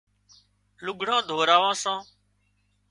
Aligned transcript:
لگھڙان 0.85 1.21
ڌوراوان 1.29 1.73
سان 1.81 1.99